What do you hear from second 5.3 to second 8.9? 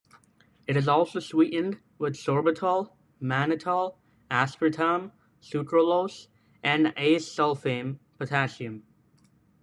Sucralose and Acesulfame potassium.